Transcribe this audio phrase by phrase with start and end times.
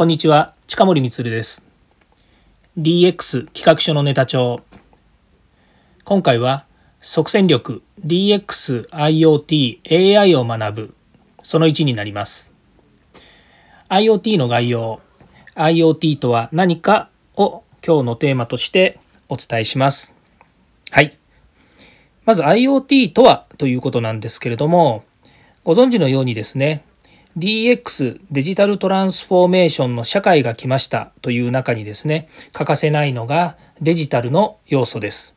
[0.00, 1.62] こんにちは、近森光です。
[2.78, 4.62] DX 企画書のネタ帳。
[6.04, 6.64] 今回は
[7.02, 10.94] 即戦力 DX IoT AI を学ぶ
[11.42, 12.50] その1になります。
[13.90, 15.02] IoT の概要、
[15.54, 18.98] IoT とは何かを今日のテーマとして
[19.28, 20.14] お伝えします。
[20.90, 21.14] はい。
[22.24, 25.04] まず IoT とはということなんですけれども、
[25.62, 26.84] ご存知のようにですね、
[27.40, 35.34] DX デジタルトランスフォーメーションの社会が来ましたという中にですね欠かせないのがデジタルの要素です。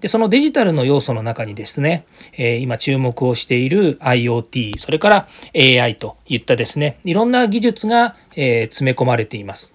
[0.00, 9.72] でそのデジタルの要素の中にですね、えー、今注目をしている IoT それから AI といったですねいろんな技術が、えー、詰め込まれています。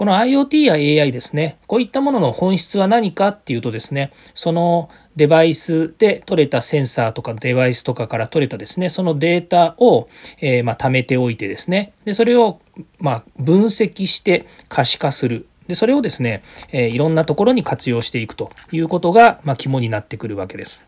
[0.00, 10.08] この IoT や AI ですね、こういったものの本質は何かっていうとですね、そのデバイスで取れたセンサーとかデバイスとかから取れたですね、そのデータを、
[10.40, 12.62] えー、まあ、貯めておいてですね、でそれを
[12.98, 15.46] まあ分析して可視化する。
[15.66, 20.82] でそれをですね、えー、いろんなところに活用していくということが、まあ、肝になってくるわけです。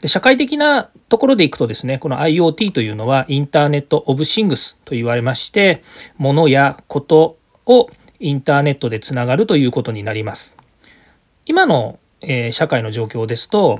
[0.00, 5.82] で社会的なところでいくとですね、この IoT というのはインターネット・オブ・シングスと言われまして、
[6.18, 7.88] 物やことを
[8.20, 10.56] インターネットでつながるということになります。
[11.46, 13.78] 今の、えー、社会の状況ですと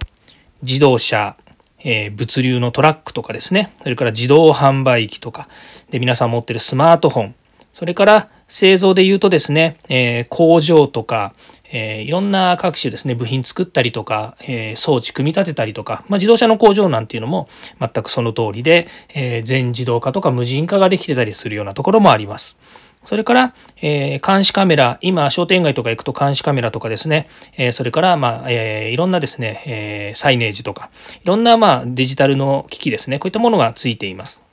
[0.63, 1.37] 自動車、
[1.79, 3.75] えー、物流のトラックとかですね。
[3.83, 5.49] それから自動販売機とか。
[5.91, 7.35] で皆さん持ってるスマートフォン。
[7.73, 11.35] それから製造で言うとですね、えー、工場とか、
[11.73, 13.15] えー、いろんな各種ですね。
[13.15, 17.49] 部品作ったりとか、えー、装置組み立てたりとか、まあ、自動車の工場なんていうのも
[17.81, 22.59] 全くその通りで、え全自動化とか無人化ができてたりするようなところもあります。
[23.05, 30.91] それから、えー、監視カメラ、今、商店街とか行くと監視カメラとかですね、えー、それから、まあ、えー、いろんなですね、えサイネージとか、
[31.23, 34.44] いろんな、まあ、デジタルの機器ですね、こういったものがついています。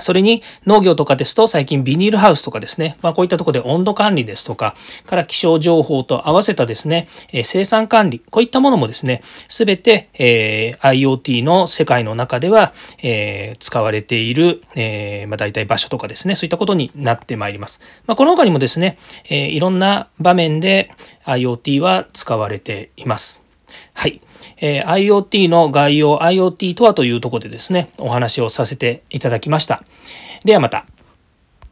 [0.00, 4.74] それに農業とかですと最近ビニールハウスとかですね、まあ、こういったとこで温度管理ですとか、
[5.06, 17.80] から気象情報と合わせたですね、え生産管理、こういったものもですね、すべて、え IoT の世界の中では、え使われている、えまあ、大体場所とかですね、そういったことになってまいります。
[18.06, 18.96] まあ、この他にもですね、
[19.28, 20.90] えいろんな場面で
[21.26, 23.41] IoT は使われています。
[23.94, 24.20] はい。
[24.58, 29.82] えー、IoT の概要、IoT とはというところでですね、お話をさせていただきました。
[30.44, 30.86] ではまた。